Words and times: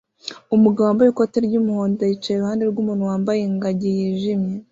Umugabo 0.55 0.85
wambaye 0.87 1.09
ikoti 1.09 1.37
ry'umuhondo 1.47 2.01
yicaye 2.09 2.35
iruhande 2.37 2.63
rwumuntu 2.65 3.03
wambaye 3.09 3.39
ingagi 3.41 3.89
yijimye 3.97 4.53